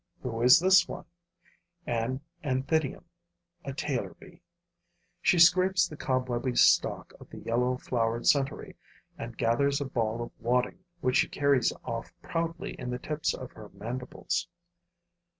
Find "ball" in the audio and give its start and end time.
9.85-10.23